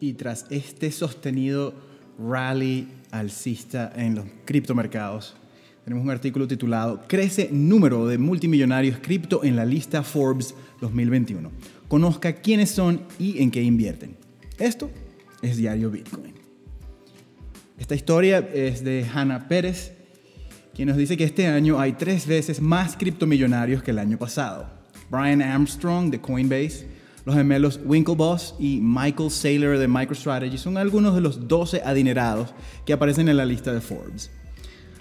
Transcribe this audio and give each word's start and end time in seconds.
Y 0.00 0.12
tras 0.12 0.46
este 0.50 0.92
sostenido 0.92 1.74
rally 2.18 2.88
alcista 3.10 3.92
en 3.96 4.14
los 4.14 4.26
criptomercados, 4.44 5.34
tenemos 5.84 6.04
un 6.04 6.10
artículo 6.10 6.46
titulado 6.46 7.02
Crece 7.08 7.48
número 7.50 8.06
de 8.06 8.18
multimillonarios 8.18 8.98
cripto 8.98 9.42
en 9.42 9.56
la 9.56 9.64
lista 9.64 10.02
Forbes 10.02 10.54
2021. 10.80 11.50
Conozca 11.88 12.34
quiénes 12.34 12.70
son 12.70 13.00
y 13.18 13.42
en 13.42 13.50
qué 13.50 13.62
invierten. 13.62 14.14
Esto 14.58 14.90
es 15.42 15.56
Diario 15.56 15.90
Bitcoin. 15.90 16.34
Esta 17.78 17.94
historia 17.94 18.38
es 18.52 18.84
de 18.84 19.06
Hannah 19.12 19.48
Pérez, 19.48 19.92
quien 20.74 20.88
nos 20.88 20.96
dice 20.96 21.16
que 21.16 21.24
este 21.24 21.46
año 21.46 21.80
hay 21.80 21.92
tres 21.92 22.26
veces 22.26 22.60
más 22.60 22.96
criptomillonarios 22.96 23.82
que 23.82 23.92
el 23.92 23.98
año 23.98 24.18
pasado. 24.18 24.68
Brian 25.10 25.40
Armstrong 25.40 26.10
de 26.10 26.20
Coinbase, 26.20 26.86
los 27.28 27.36
gemelos 27.36 27.78
Winklevoss 27.84 28.54
y 28.58 28.80
Michael 28.80 29.30
Saylor 29.30 29.76
de 29.76 29.86
MicroStrategy 29.86 30.56
son 30.56 30.78
algunos 30.78 31.14
de 31.14 31.20
los 31.20 31.46
12 31.46 31.82
adinerados 31.84 32.54
que 32.86 32.94
aparecen 32.94 33.28
en 33.28 33.36
la 33.36 33.44
lista 33.44 33.70
de 33.70 33.82
Forbes. 33.82 34.30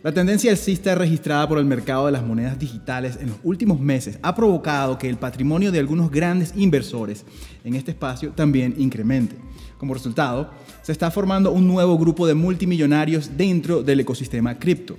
La 0.03 0.11
tendencia 0.11 0.51
alcista 0.51 0.93
registrada 0.93 1.47
por 1.47 1.57
el 1.57 1.63
mercado 1.63 2.05
de 2.05 2.11
las 2.11 2.25
monedas 2.25 2.59
digitales 2.59 3.17
en 3.21 3.29
los 3.29 3.37
últimos 3.43 3.79
meses 3.79 4.19
ha 4.23 4.35
provocado 4.35 4.97
que 4.97 5.07
el 5.07 5.15
patrimonio 5.15 5.71
de 5.71 5.79
algunos 5.79 6.11
grandes 6.11 6.51
inversores 6.57 7.23
en 7.63 7.75
este 7.75 7.91
espacio 7.91 8.31
también 8.31 8.75
incremente. 8.77 9.37
Como 9.77 9.93
resultado, 9.93 10.51
se 10.81 10.91
está 10.91 11.09
formando 11.09 11.53
un 11.53 11.65
nuevo 11.65 11.97
grupo 11.97 12.27
de 12.27 12.33
multimillonarios 12.33 13.37
dentro 13.37 13.83
del 13.83 14.01
ecosistema 14.01 14.59
cripto. 14.59 14.97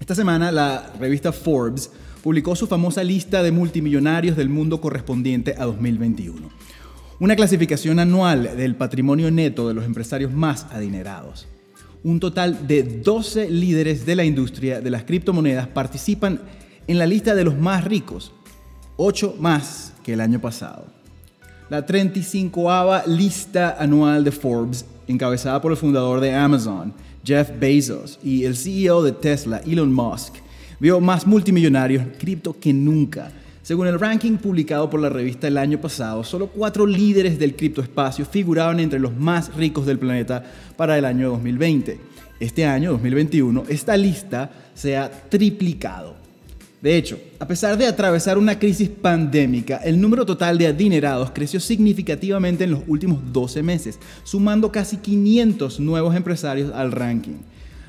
Esta 0.00 0.16
semana 0.16 0.50
la 0.50 0.94
revista 0.98 1.30
Forbes 1.30 1.92
publicó 2.24 2.56
su 2.56 2.66
famosa 2.66 3.04
lista 3.04 3.44
de 3.44 3.52
multimillonarios 3.52 4.36
del 4.36 4.48
mundo 4.48 4.80
correspondiente 4.80 5.54
a 5.56 5.66
2021. 5.66 6.48
Una 7.20 7.36
clasificación 7.36 8.00
anual 8.00 8.56
del 8.56 8.74
patrimonio 8.74 9.30
neto 9.30 9.68
de 9.68 9.74
los 9.74 9.84
empresarios 9.84 10.32
más 10.32 10.64
adinerados. 10.72 11.46
Un 12.02 12.18
total 12.18 12.66
de 12.66 12.82
12 12.82 13.48
líderes 13.50 14.06
de 14.06 14.16
la 14.16 14.24
industria 14.24 14.80
de 14.80 14.90
las 14.90 15.04
criptomonedas 15.04 15.68
participan 15.68 16.40
en 16.86 16.98
la 16.98 17.06
lista 17.06 17.34
de 17.34 17.44
los 17.44 17.56
más 17.56 17.84
ricos, 17.84 18.32
8 18.96 19.36
más 19.38 19.92
que 20.02 20.14
el 20.14 20.20
año 20.20 20.40
pasado 20.40 20.94
la 21.70 21.84
35ava 21.84 23.04
lista 23.06 23.76
anual 23.78 24.22
de 24.22 24.32
Forbes, 24.32 24.84
encabezada 25.08 25.60
por 25.60 25.72
el 25.72 25.76
fundador 25.76 26.20
de 26.20 26.32
Amazon, 26.34 26.92
Jeff 27.24 27.50
Bezos, 27.58 28.18
y 28.22 28.44
el 28.44 28.56
CEO 28.56 29.02
de 29.02 29.12
Tesla, 29.12 29.60
Elon 29.66 29.92
Musk, 29.92 30.34
vio 30.80 31.00
más 31.00 31.26
multimillonarios 31.26 32.04
cripto 32.18 32.58
que 32.58 32.72
nunca. 32.72 33.30
Según 33.62 33.86
el 33.86 33.98
ranking 33.98 34.36
publicado 34.36 34.90
por 34.90 35.00
la 35.00 35.08
revista 35.08 35.48
el 35.48 35.56
año 35.56 35.80
pasado, 35.80 36.22
solo 36.22 36.48
cuatro 36.48 36.86
líderes 36.86 37.38
del 37.38 37.56
criptoespacio 37.56 38.26
figuraban 38.26 38.78
entre 38.78 38.98
los 38.98 39.16
más 39.16 39.54
ricos 39.54 39.86
del 39.86 39.98
planeta 39.98 40.44
para 40.76 40.98
el 40.98 41.04
año 41.06 41.30
2020. 41.30 41.98
Este 42.40 42.66
año, 42.66 42.90
2021, 42.92 43.64
esta 43.68 43.96
lista 43.96 44.50
se 44.74 44.96
ha 44.96 45.10
triplicado. 45.10 46.14
De 46.82 46.98
hecho, 46.98 47.18
a 47.38 47.46
pesar 47.46 47.78
de 47.78 47.86
atravesar 47.86 48.36
una 48.36 48.58
crisis 48.58 48.90
pandémica, 48.90 49.78
el 49.78 49.98
número 49.98 50.26
total 50.26 50.58
de 50.58 50.66
adinerados 50.66 51.30
creció 51.30 51.58
significativamente 51.58 52.64
en 52.64 52.72
los 52.72 52.80
últimos 52.86 53.32
12 53.32 53.62
meses, 53.62 53.98
sumando 54.24 54.70
casi 54.70 54.98
500 54.98 55.80
nuevos 55.80 56.14
empresarios 56.14 56.70
al 56.74 56.92
ranking. 56.92 57.36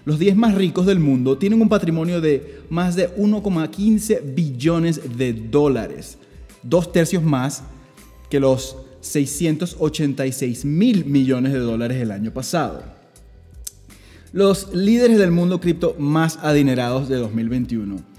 Los 0.05 0.19
10 0.19 0.35
más 0.35 0.55
ricos 0.55 0.85
del 0.85 0.99
mundo 0.99 1.37
tienen 1.37 1.61
un 1.61 1.69
patrimonio 1.69 2.21
de 2.21 2.61
más 2.69 2.95
de 2.95 3.13
1,15 3.15 4.35
billones 4.35 5.17
de 5.17 5.33
dólares, 5.33 6.17
dos 6.63 6.91
tercios 6.91 7.23
más 7.23 7.63
que 8.29 8.39
los 8.39 8.77
686 9.01 10.65
mil 10.65 11.05
millones 11.05 11.53
de 11.53 11.59
dólares 11.59 12.01
el 12.01 12.11
año 12.11 12.31
pasado. 12.31 12.83
Los 14.31 14.73
líderes 14.73 15.17
del 15.17 15.31
mundo 15.31 15.59
cripto 15.59 15.95
más 15.97 16.37
adinerados 16.41 17.07
de 17.09 17.15
2021 17.17 18.15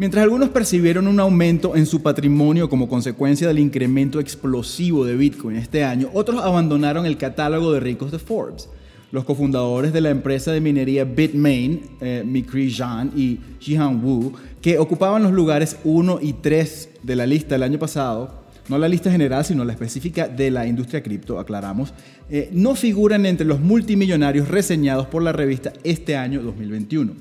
Mientras 0.00 0.22
algunos 0.22 0.48
percibieron 0.48 1.06
un 1.06 1.20
aumento 1.20 1.76
en 1.76 1.84
su 1.84 2.00
patrimonio 2.00 2.70
como 2.70 2.88
consecuencia 2.88 3.46
del 3.46 3.58
incremento 3.58 4.18
explosivo 4.18 5.04
de 5.04 5.14
Bitcoin 5.14 5.56
este 5.56 5.84
año, 5.84 6.08
otros 6.14 6.42
abandonaron 6.42 7.04
el 7.04 7.18
catálogo 7.18 7.70
de 7.70 7.80
ricos 7.80 8.10
de 8.10 8.18
Forbes. 8.18 8.70
Los 9.12 9.24
cofundadores 9.24 9.92
de 9.92 10.00
la 10.00 10.10
empresa 10.10 10.52
de 10.52 10.60
minería 10.60 11.04
Bitmain, 11.04 11.80
eh, 12.00 12.22
Mikri 12.24 12.72
Zhan 12.72 13.10
y 13.16 13.40
Jihan 13.58 14.04
Wu, 14.04 14.32
que 14.62 14.78
ocupaban 14.78 15.24
los 15.24 15.32
lugares 15.32 15.78
1 15.82 16.20
y 16.22 16.34
3 16.34 16.90
de 17.02 17.16
la 17.16 17.26
lista 17.26 17.56
el 17.56 17.64
año 17.64 17.80
pasado, 17.80 18.40
no 18.68 18.78
la 18.78 18.88
lista 18.88 19.10
general, 19.10 19.44
sino 19.44 19.64
la 19.64 19.72
específica 19.72 20.28
de 20.28 20.52
la 20.52 20.64
industria 20.64 21.02
cripto, 21.02 21.40
aclaramos, 21.40 21.92
eh, 22.30 22.50
no 22.52 22.76
figuran 22.76 23.26
entre 23.26 23.44
los 23.44 23.58
multimillonarios 23.58 24.46
reseñados 24.46 25.08
por 25.08 25.24
la 25.24 25.32
revista 25.32 25.72
este 25.82 26.16
año 26.16 26.40
2021. 26.40 27.14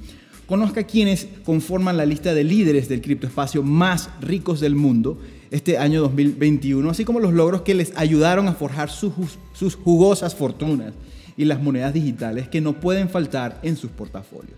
Conozca 0.45 0.83
quienes 0.83 1.27
conforman 1.44 1.97
la 1.97 2.06
lista 2.06 2.35
de 2.35 2.44
líderes 2.44 2.88
del 2.88 3.01
criptoespacio 3.01 3.63
más 3.63 4.11
ricos 4.21 4.59
del 4.59 4.75
mundo 4.75 5.17
este 5.50 5.79
año 5.79 6.01
2021, 6.01 6.88
así 6.88 7.03
como 7.03 7.19
los 7.19 7.33
logros 7.33 7.63
que 7.63 7.73
les 7.73 7.97
ayudaron 7.97 8.47
a 8.47 8.53
forjar 8.53 8.91
sus, 8.91 9.11
sus 9.53 9.73
jugosas 9.73 10.35
fortunas 10.35 10.94
y 11.39 11.45
las 11.45 11.61
monedas 11.61 11.94
digitales 11.94 12.50
que 12.50 12.59
no 12.59 12.81
pueden 12.81 13.07
faltar 13.07 13.61
en 13.63 13.77
sus 13.77 13.89
portafolios. 13.91 14.57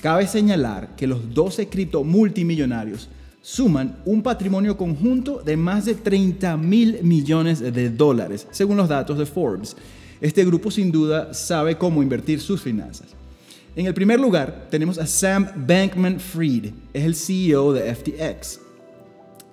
Cabe 0.00 0.28
señalar 0.28 0.94
que 0.94 1.08
los 1.08 1.34
12 1.34 1.66
cripto 1.66 2.04
multimillonarios 2.04 3.08
suman 3.40 3.96
un 4.04 4.22
patrimonio 4.22 4.76
conjunto 4.76 5.42
de 5.44 5.56
más 5.56 5.84
de 5.84 5.96
30 5.96 6.56
mil 6.58 7.02
millones 7.02 7.58
de 7.58 7.90
dólares, 7.90 8.46
según 8.52 8.76
los 8.76 8.88
datos 8.88 9.18
de 9.18 9.26
Forbes. 9.26 9.76
Este 10.20 10.44
grupo 10.44 10.70
sin 10.70 10.92
duda 10.92 11.34
sabe 11.34 11.76
cómo 11.76 12.04
invertir 12.04 12.40
sus 12.40 12.62
finanzas. 12.62 13.08
En 13.74 13.86
el 13.86 13.94
primer 13.94 14.20
lugar 14.20 14.68
tenemos 14.70 14.98
a 14.98 15.08
Sam 15.08 15.48
Bankman 15.66 16.20
Fried, 16.20 16.66
es 16.92 17.04
el 17.04 17.16
CEO 17.16 17.72
de 17.72 17.92
FTX. 17.92 18.60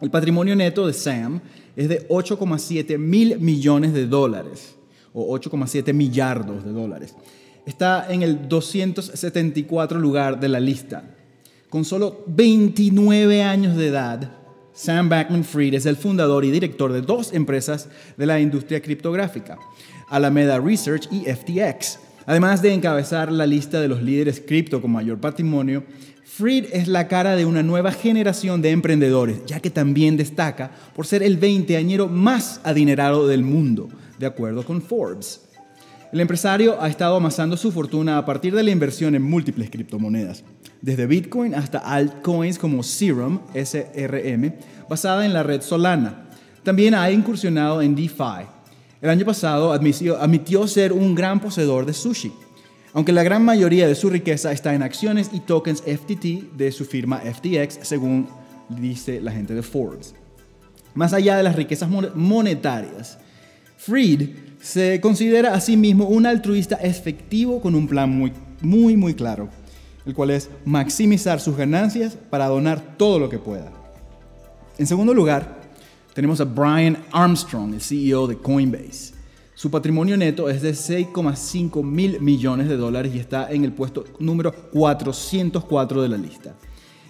El 0.01 0.11
patrimonio 0.11 0.55
neto 0.55 0.85
de 0.85 0.93
Sam 0.93 1.41
es 1.75 1.89
de 1.89 2.07
8,7 2.09 2.99
mil 2.99 3.39
millones 3.39 3.91
de 3.91 4.05
dólares, 4.05 4.75
o 5.13 5.37
8,7 5.37 5.93
millardos 5.93 6.63
de 6.63 6.71
dólares. 6.71 7.15
Está 7.65 8.11
en 8.11 8.23
el 8.23 8.47
274 8.47 9.99
lugar 9.99 10.39
de 10.39 10.49
la 10.49 10.59
lista. 10.59 11.03
Con 11.69 11.85
solo 11.85 12.23
29 12.27 13.43
años 13.43 13.75
de 13.75 13.87
edad, 13.87 14.31
Sam 14.73 15.09
Bankman 15.09 15.43
Fried 15.43 15.73
es 15.73 15.85
el 15.85 15.97
fundador 15.97 16.45
y 16.45 16.51
director 16.51 16.91
de 16.91 17.01
dos 17.01 17.33
empresas 17.33 17.89
de 18.17 18.25
la 18.25 18.39
industria 18.39 18.81
criptográfica, 18.81 19.57
Alameda 20.09 20.59
Research 20.59 21.07
y 21.11 21.25
FTX 21.25 21.99
Además 22.29 22.61
de 22.61 22.71
encabezar 22.71 23.31
la 23.31 23.47
lista 23.47 23.81
de 23.81 23.87
los 23.87 24.03
líderes 24.03 24.39
cripto 24.39 24.83
con 24.83 24.91
mayor 24.91 25.17
patrimonio, 25.17 25.83
Fried 26.23 26.65
es 26.71 26.87
la 26.87 27.07
cara 27.07 27.35
de 27.35 27.43
una 27.43 27.63
nueva 27.63 27.91
generación 27.91 28.61
de 28.61 28.69
emprendedores, 28.69 29.43
ya 29.47 29.59
que 29.59 29.71
también 29.71 30.15
destaca 30.15 30.69
por 30.95 31.07
ser 31.07 31.23
el 31.23 31.37
veinteañero 31.37 32.07
más 32.07 32.61
adinerado 32.63 33.27
del 33.27 33.41
mundo, 33.41 33.89
de 34.19 34.27
acuerdo 34.27 34.63
con 34.63 34.81
Forbes. 34.81 35.41
El 36.11 36.19
empresario 36.19 36.81
ha 36.81 36.89
estado 36.89 37.15
amasando 37.15 37.55
su 37.57 37.71
fortuna 37.71 38.17
a 38.17 38.25
partir 38.25 38.53
de 38.53 38.63
la 38.63 38.71
inversión 38.71 39.15
en 39.15 39.23
múltiples 39.23 39.69
criptomonedas, 39.69 40.43
desde 40.81 41.07
Bitcoin 41.07 41.55
hasta 41.55 41.79
altcoins 41.79 42.59
como 42.59 42.83
Serum, 42.83 43.39
SRM, 43.53 44.53
basada 44.87 45.25
en 45.25 45.33
la 45.33 45.43
red 45.43 45.61
Solana. 45.61 46.29
También 46.63 46.93
ha 46.93 47.09
incursionado 47.09 47.81
en 47.81 47.95
DeFi, 47.95 48.59
el 49.01 49.09
año 49.09 49.25
pasado 49.25 49.71
admitió, 49.71 50.67
ser 50.67 50.91
un 50.91 51.15
gran 51.15 51.39
poseedor 51.39 51.85
de 51.85 51.93
sushi, 51.93 52.33
aunque 52.91 53.13
la 53.13 53.23
gran 53.23 53.45
mayoría 53.45 53.87
de 53.87 53.95
su 53.95 54.09
riqueza 54.09 54.51
está 54.51 54.73
en 54.73 54.83
acciones 54.83 55.29
y 55.31 55.39
tokens 55.39 55.81
FTT 55.83 56.57
de 56.57 56.71
su 56.73 56.83
firma 56.83 57.19
FTX, 57.19 57.79
según 57.87 58.27
dice 58.67 59.21
la 59.21 59.31
gente 59.31 59.53
de 59.53 59.63
Forbes. 59.63 60.15
Más 60.95 61.13
allá 61.13 61.37
de 61.37 61.43
las 61.43 61.55
riquezas 61.55 61.89
monetarias, 62.13 63.19
Freed 63.79 64.31
se 64.61 64.99
considera 64.99 65.53
a 65.53 65.61
sí 65.61 65.77
mismo 65.77 66.05
un 66.05 66.25
altruista 66.25 66.75
efectivo 66.75 67.61
con 67.61 67.75
un 67.75 67.87
plan 67.87 68.09
muy, 68.09 68.33
muy, 68.59 68.97
muy 68.97 69.13
claro, 69.13 69.47
el 70.05 70.13
cual 70.13 70.31
es 70.31 70.49
maximizar 70.65 71.39
sus 71.39 71.55
ganancias 71.55 72.17
para 72.29 72.47
donar 72.47 72.97
todo 72.97 73.19
lo 73.19 73.29
que 73.29 73.39
pueda. 73.39 73.71
En 74.77 74.85
segundo 74.85 75.13
lugar, 75.13 75.61
tenemos 76.13 76.41
a 76.41 76.43
Brian 76.43 76.97
Armstrong, 77.13 77.73
el 77.73 77.79
CEO 77.79 78.27
de 78.27 78.37
Coinbase. 78.37 79.13
Su 79.55 79.71
patrimonio 79.71 80.17
neto 80.17 80.49
es 80.49 80.61
de 80.61 80.71
6,5 80.71 81.81
mil 81.81 82.19
millones 82.19 82.67
de 82.67 82.75
dólares 82.75 83.15
y 83.15 83.19
está 83.19 83.49
en 83.49 83.63
el 83.63 83.71
puesto 83.71 84.03
número 84.19 84.53
404 84.73 86.01
de 86.01 86.09
la 86.09 86.17
lista. 86.17 86.53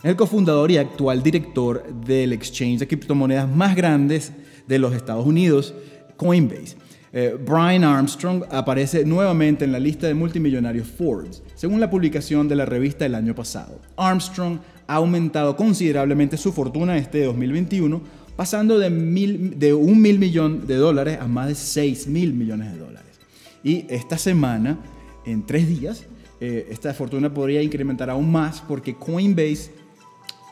Es 0.04 0.06
el 0.06 0.16
cofundador 0.16 0.70
y 0.70 0.78
actual 0.78 1.24
director 1.24 1.84
del 2.06 2.32
exchange 2.32 2.78
de 2.78 2.88
criptomonedas 2.88 3.50
más 3.50 3.76
grandes 3.76 4.34
de 4.68 4.78
los 4.78 4.94
Estados 4.94 5.26
Unidos, 5.26 5.74
Coinbase. 6.20 6.76
Eh, 7.12 7.36
Brian 7.44 7.84
Armstrong 7.84 8.44
aparece 8.52 9.04
nuevamente 9.06 9.66
en 9.66 9.72
la 9.72 9.80
lista 9.80 10.06
de 10.06 10.14
multimillonarios 10.14 10.88
Forbes, 10.88 11.42
según 11.56 11.80
la 11.80 11.90
publicación 11.90 12.48
de 12.48 12.56
la 12.56 12.66
revista 12.66 13.06
el 13.06 13.16
año 13.16 13.34
pasado. 13.34 13.80
Armstrong 13.98 14.60
ha 14.86 14.96
aumentado 14.96 15.56
considerablemente 15.56 16.38
su 16.38 16.52
fortuna 16.52 16.98
este 16.98 17.24
2021 17.24 18.02
pasando 18.36 18.78
de, 18.78 18.90
mil, 18.90 19.58
un 19.74 20.02
mil 20.02 20.20
millón 20.20 20.68
de 20.68 20.76
dólares 20.76 21.18
a 21.20 21.28
más 21.28 21.48
de 21.48 21.56
seis 21.56 22.06
mil 22.06 22.34
millones 22.34 22.74
de 22.74 22.80
dólares. 22.80 23.20
Y 23.64 23.86
esta 23.90 24.18
semana, 24.18 24.78
en 25.26 25.46
tres 25.46 25.68
días, 25.68 26.06
eh, 26.40 26.68
esta 26.70 26.94
fortuna 26.94 27.34
podría 27.34 27.62
incrementar 27.62 28.10
aún 28.10 28.32
más 28.32 28.62
porque 28.62 28.96
Coinbase 28.96 29.72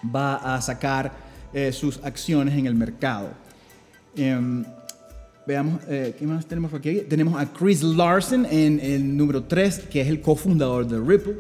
va 0.04 0.56
a 0.56 0.62
sacar 0.62 1.14
eh, 1.54 1.72
sus 1.72 2.04
acciones 2.04 2.56
en 2.56 2.66
el 2.66 2.76
mercado. 2.76 3.30
Em, 4.16 4.66
veamos, 5.48 5.82
eh, 5.88 6.14
¿qué 6.20 6.28
más 6.28 6.46
tenemos 6.46 6.74
aquí? 6.74 7.04
Tenemos 7.08 7.40
a 7.40 7.46
Chris 7.54 7.82
Larsen 7.82 8.46
en 8.52 8.82
el 8.82 9.16
número 9.16 9.46
3, 9.46 9.80
que 9.90 10.02
es 10.02 10.08
el 10.08 10.20
cofundador 10.20 10.86
de 10.86 11.00
Ripple. 11.00 11.38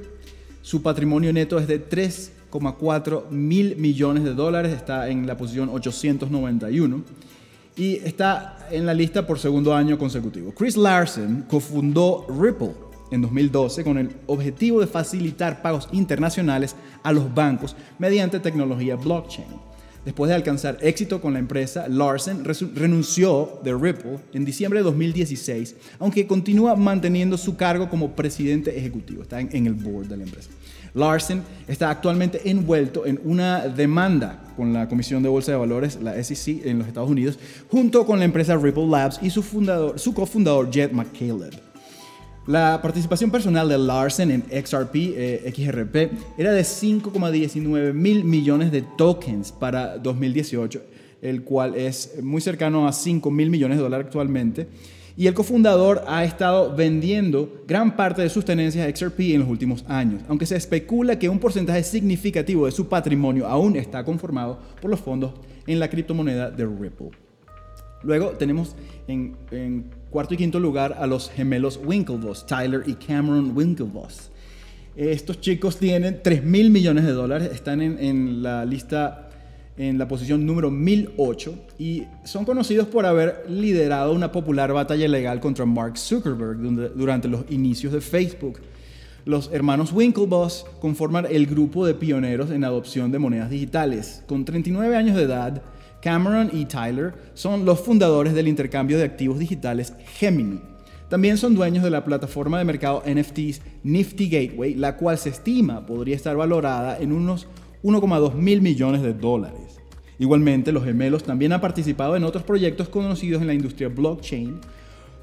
Su 0.61 0.81
patrimonio 0.81 1.33
neto 1.33 1.59
es 1.59 1.67
de 1.67 1.89
3,4 1.89 3.29
mil 3.29 3.75
millones 3.75 4.23
de 4.23 4.33
dólares, 4.33 4.73
está 4.73 5.09
en 5.09 5.27
la 5.27 5.35
posición 5.35 5.67
891 5.69 7.03
y 7.75 7.95
está 7.97 8.67
en 8.71 8.85
la 8.85 8.93
lista 8.93 9.27
por 9.27 9.39
segundo 9.39 9.75
año 9.75 9.97
consecutivo. 9.99 10.53
Chris 10.53 10.77
Larsen 10.77 11.43
cofundó 11.49 12.25
Ripple 12.29 12.71
en 13.11 13.21
2012 13.21 13.83
con 13.83 13.97
el 13.97 14.09
objetivo 14.25 14.79
de 14.79 14.87
facilitar 14.87 15.61
pagos 15.61 15.89
internacionales 15.91 16.77
a 17.03 17.11
los 17.11 17.33
bancos 17.33 17.75
mediante 17.99 18.39
tecnología 18.39 18.95
blockchain. 18.95 19.67
Después 20.07 20.29
de 20.29 20.35
alcanzar 20.35 20.77
éxito 20.79 21.19
con 21.19 21.33
la 21.33 21.39
empresa, 21.39 21.89
Larsen 21.89 22.45
renunció 22.45 23.59
de 23.61 23.75
Ripple 23.75 24.19
en 24.31 24.45
diciembre 24.45 24.79
de 24.79 24.85
2016, 24.85 25.75
aunque 25.99 26.25
continúa 26.25 26.77
manteniendo 26.77 27.37
su 27.37 27.57
cargo 27.57 27.89
como 27.89 28.15
presidente 28.15 28.77
ejecutivo, 28.77 29.23
está 29.23 29.41
en, 29.41 29.67
el 29.67 29.73
board 29.73 30.07
de 30.07 30.15
la 30.15 30.23
empresa. 30.23 30.49
Larsen 30.93 31.43
está 31.67 31.89
actualmente 31.89 32.49
envuelto 32.49 33.05
en 33.05 33.19
una 33.25 33.67
demanda 33.67 34.45
con 34.55 34.71
la 34.71 34.87
Comisión 34.87 35.23
de 35.23 35.27
Bolsa 35.27 35.51
de 35.51 35.57
Valores, 35.57 35.99
la 36.01 36.23
SEC, 36.23 36.65
en 36.65 36.79
los 36.79 36.87
Estados 36.87 37.09
Unidos, 37.09 37.37
junto 37.69 38.05
con 38.05 38.17
la 38.17 38.23
empresa 38.23 38.55
Ripple 38.55 38.87
Labs 38.87 39.19
y 39.21 39.29
su, 39.29 39.43
fundador, 39.43 39.99
su 39.99 40.13
cofundador 40.13 40.71
Jed 40.71 40.93
McCaleb. 40.93 41.66
La 42.47 42.81
participación 42.81 43.29
personal 43.29 43.67
de 43.67 43.77
Larsen 43.77 44.31
en 44.31 44.41
XRP, 44.43 44.95
eh, 44.95 46.11
era 46.37 46.53
de 46.53 46.61
5,19 46.61 47.91
mil 47.93 48.23
millones 48.23 48.71
de 48.71 48.83
tokens 48.83 49.51
para 49.51 49.97
2018, 49.97 50.81
el 51.21 51.43
cual 51.43 51.75
es 51.75 52.23
muy 52.23 52.39
cercano 52.39 52.87
a 52.87 52.93
5 52.93 53.29
mil 53.31 53.49
millones 53.49 53.77
de 53.77 53.83
dólares 53.83 54.05
actualmente. 54.05 54.69
Y 55.17 55.27
el 55.27 55.33
cofundador 55.33 56.05
ha 56.07 56.23
estado 56.23 56.73
vendiendo 56.73 57.63
gran 57.67 57.97
parte 57.97 58.21
de 58.21 58.29
sus 58.29 58.45
tenencias 58.45 58.87
XRP 58.97 59.19
en 59.33 59.41
los 59.41 59.49
últimos 59.49 59.83
años, 59.89 60.21
aunque 60.29 60.45
se 60.45 60.55
especula 60.55 61.19
que 61.19 61.27
un 61.27 61.39
porcentaje 61.39 61.83
significativo 61.83 62.65
de 62.65 62.71
su 62.71 62.87
patrimonio 62.87 63.45
aún 63.45 63.75
está 63.75 64.05
conformado 64.05 64.57
por 64.81 64.89
los 64.89 65.01
fondos 65.01 65.33
en 65.65 65.81
la 65.81 65.89
criptomoneda 65.89 66.49
de 66.49 66.65
Ripple. 66.65 67.09
Luego 68.03 68.29
tenemos 68.31 68.75
en, 69.07 69.85
cuarto 70.09 70.33
y 70.33 70.37
quinto 70.37 70.59
lugar 70.59 70.97
a 70.99 71.07
los 71.07 71.29
gemelos 71.29 71.79
Winklevoss, 71.83 72.45
Tyler 72.45 72.83
y 72.85 72.93
Cameron 72.93 73.55
Winklevoss. 73.55 74.31
Estos 74.95 75.39
chicos 75.41 75.77
tienen 75.77 76.21
3 76.23 76.43
mil 76.43 76.69
millones 76.71 77.05
de 77.05 77.11
dólares, 77.11 77.51
están 77.53 77.81
en, 77.81 78.41
la 78.41 78.65
lista, 78.65 79.29
en 79.77 79.97
la 79.97 80.07
posición 80.07 80.45
número 80.45 80.71
1008 80.71 81.65
y 81.77 82.03
son 82.23 82.45
conocidos 82.45 82.87
por 82.87 83.05
haber 83.05 83.45
liderado 83.47 84.13
una 84.13 84.31
popular 84.31 84.73
batalla 84.73 85.07
legal 85.07 85.39
contra 85.39 85.65
Mark 85.65 85.97
Zuckerberg 85.97 86.57
durante 86.95 87.27
los 87.27 87.45
inicios 87.49 87.93
de 87.93 88.01
Facebook. 88.01 88.59
Los 89.23 89.51
hermanos 89.51 89.91
Winklevoss 89.91 90.65
conforman 90.79 91.27
el 91.29 91.45
grupo 91.45 91.85
de 91.85 91.93
pioneros 91.93 92.49
en 92.49 92.63
adopción 92.63 93.11
de 93.11 93.19
monedas 93.19 93.49
digitales. 93.49 94.23
Con 94.25 94.45
39 94.45 94.95
años 94.95 95.17
de 95.17 95.23
edad, 95.23 95.61
Cameron 96.01 96.49
y 96.53 96.65
Tyler 96.65 97.13
son 97.33 97.65
los 97.65 97.79
fundadores 97.79 98.33
del 98.33 98.47
intercambio 98.47 98.97
de 98.97 99.03
activos 99.03 99.39
digitales 99.39 99.93
Gemini. 100.17 100.61
También 101.09 101.37
son 101.37 101.55
dueños 101.55 101.83
de 101.83 101.89
la 101.89 102.03
plataforma 102.03 102.57
de 102.57 102.65
mercado 102.65 103.01
NFTs 103.05 103.61
Nifty 103.83 104.29
Gateway, 104.29 104.73
la 104.73 104.97
cual 104.97 105.17
se 105.17 105.29
estima 105.29 105.85
podría 105.85 106.15
estar 106.15 106.35
valorada 106.35 106.99
en 106.99 107.13
unos 107.13 107.47
1,2 107.83 108.33
mil 108.33 108.61
millones 108.61 109.01
de 109.01 109.13
dólares. 109.13 109.79
Igualmente, 110.19 110.71
los 110.71 110.83
gemelos 110.83 111.23
también 111.23 111.53
han 111.53 111.61
participado 111.61 112.15
en 112.15 112.23
otros 112.23 112.43
proyectos 112.43 112.89
conocidos 112.89 113.41
en 113.41 113.47
la 113.47 113.53
industria 113.53 113.87
blockchain. 113.87 114.59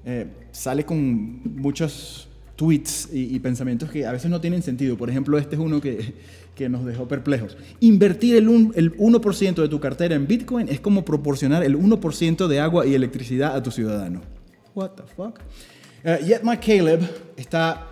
eh, 0.04 0.26
sale 0.52 0.84
con 0.84 1.40
muchos 1.56 2.28
tweets 2.56 3.08
y, 3.12 3.38
pensamientos 3.38 3.90
que 3.90 4.04
a 4.04 4.12
veces 4.12 4.30
no 4.30 4.40
tienen 4.40 4.62
sentido. 4.62 4.98
Por 4.98 5.08
ejemplo, 5.08 5.38
este 5.38 5.54
es 5.54 5.60
uno 5.60 5.80
que, 5.80 6.12
que 6.54 6.68
nos 6.68 6.84
dejó 6.84 7.08
perplejos. 7.08 7.56
Invertir 7.80 8.36
el, 8.36 8.48
el 8.74 8.96
1% 8.98 9.54
de 9.54 9.68
tu 9.68 9.80
cartera 9.80 10.14
en 10.14 10.26
Bitcoin 10.26 10.68
es 10.68 10.80
como 10.80 11.06
proporcionar 11.06 11.62
el 11.62 11.78
1% 11.78 12.48
de 12.48 12.60
agua 12.60 12.86
y 12.86 12.94
electricidad 12.94 13.56
a 13.56 13.62
tu 13.62 13.70
ciudadano. 13.70 14.20
What 14.74 14.90
the 14.90 15.04
fuck? 15.04 15.40
Uh, 16.04 16.24
Yet 16.24 16.42
McCaleb 16.42 17.00
está 17.36 17.88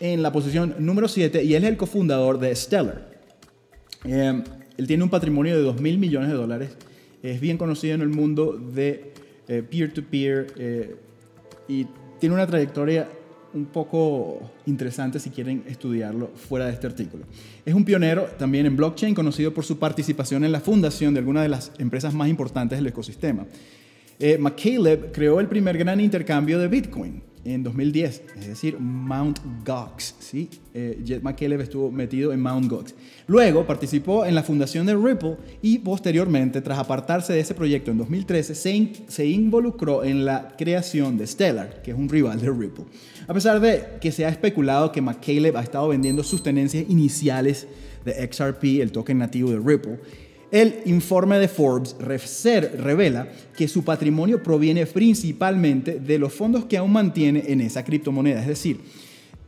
en 0.00 0.22
la 0.22 0.32
posición 0.32 0.74
número 0.78 1.08
7 1.08 1.42
y 1.44 1.54
él 1.54 1.64
es 1.64 1.70
el 1.70 1.76
cofundador 1.76 2.38
de 2.38 2.54
Stellar. 2.54 3.08
Eh, 4.04 4.42
él 4.76 4.86
tiene 4.86 5.04
un 5.04 5.10
patrimonio 5.10 5.56
de 5.56 5.62
2 5.62 5.80
mil 5.80 5.98
millones 5.98 6.28
de 6.28 6.34
dólares. 6.34 6.76
Es 7.22 7.40
bien 7.40 7.56
conocido 7.56 7.94
en 7.94 8.02
el 8.02 8.08
mundo 8.08 8.52
de 8.52 9.12
eh, 9.48 9.62
peer-to-peer 9.62 10.52
eh, 10.58 10.96
y 11.68 11.86
tiene 12.20 12.34
una 12.34 12.46
trayectoria 12.46 13.08
un 13.54 13.66
poco 13.66 14.50
interesante 14.66 15.20
si 15.20 15.30
quieren 15.30 15.62
estudiarlo 15.68 16.32
fuera 16.34 16.66
de 16.66 16.72
este 16.72 16.88
artículo. 16.88 17.24
Es 17.64 17.72
un 17.72 17.84
pionero 17.84 18.24
también 18.36 18.66
en 18.66 18.76
blockchain, 18.76 19.14
conocido 19.14 19.54
por 19.54 19.64
su 19.64 19.78
participación 19.78 20.44
en 20.44 20.50
la 20.50 20.60
fundación 20.60 21.14
de 21.14 21.20
algunas 21.20 21.44
de 21.44 21.48
las 21.48 21.70
empresas 21.78 22.12
más 22.14 22.28
importantes 22.28 22.78
del 22.78 22.88
ecosistema. 22.88 23.46
McCaleb 24.40 25.12
creó 25.12 25.38
el 25.38 25.46
primer 25.46 25.78
gran 25.78 26.00
intercambio 26.00 26.58
de 26.58 26.66
Bitcoin, 26.66 27.22
en 27.44 27.62
2010, 27.62 28.22
es 28.38 28.46
decir, 28.46 28.78
Mount 28.78 29.38
Gox. 29.64 30.14
¿sí? 30.18 30.48
Eh, 30.72 31.00
Jet 31.04 31.22
McCaleb 31.22 31.60
estuvo 31.60 31.90
metido 31.90 32.32
en 32.32 32.40
Mount 32.40 32.70
Gox. 32.70 32.94
Luego 33.26 33.66
participó 33.66 34.24
en 34.24 34.34
la 34.34 34.42
fundación 34.42 34.86
de 34.86 34.94
Ripple 34.96 35.36
y 35.62 35.78
posteriormente, 35.78 36.60
tras 36.60 36.78
apartarse 36.78 37.32
de 37.32 37.40
ese 37.40 37.54
proyecto 37.54 37.90
en 37.90 37.98
2013, 37.98 38.54
se, 38.54 38.92
se 39.08 39.26
involucró 39.26 40.04
en 40.04 40.24
la 40.24 40.54
creación 40.56 41.18
de 41.18 41.26
Stellar, 41.26 41.82
que 41.82 41.90
es 41.90 41.96
un 41.96 42.08
rival 42.08 42.40
de 42.40 42.50
Ripple. 42.50 42.84
A 43.26 43.34
pesar 43.34 43.60
de 43.60 43.84
que 44.00 44.12
se 44.12 44.24
ha 44.24 44.28
especulado 44.28 44.92
que 44.92 45.00
McCaleb 45.00 45.56
ha 45.56 45.62
estado 45.62 45.88
vendiendo 45.88 46.22
sus 46.22 46.42
tenencias 46.42 46.84
iniciales 46.88 47.66
de 48.04 48.30
XRP, 48.30 48.80
el 48.82 48.92
token 48.92 49.18
nativo 49.18 49.50
de 49.50 49.58
Ripple, 49.58 49.98
el 50.54 50.82
informe 50.84 51.40
de 51.40 51.48
Forbes 51.48 51.96
revela 51.98 53.26
que 53.56 53.66
su 53.66 53.82
patrimonio 53.82 54.40
proviene 54.40 54.86
principalmente 54.86 55.98
de 55.98 56.16
los 56.16 56.32
fondos 56.32 56.64
que 56.66 56.76
aún 56.76 56.92
mantiene 56.92 57.42
en 57.48 57.60
esa 57.60 57.82
criptomoneda. 57.84 58.40
Es 58.40 58.46
decir, 58.46 58.80